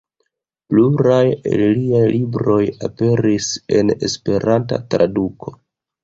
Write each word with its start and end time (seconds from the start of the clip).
Pluraj 0.71 1.25
el 1.57 1.61
liaj 1.79 1.99
libroj 2.13 2.63
aperis 2.87 3.49
en 3.81 3.93
Esperanta 4.09 4.79
traduko. 4.95 5.55